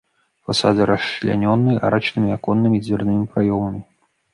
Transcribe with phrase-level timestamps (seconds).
[0.47, 3.89] Фасады расчлянёны арачнымі аконнымі і дзвярнымі праёмамі.